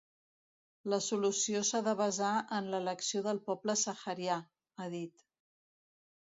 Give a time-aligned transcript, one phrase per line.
[0.93, 4.41] “La solució s’ha de basar en l’elecció del poble saharià”,
[4.79, 5.25] ha dit.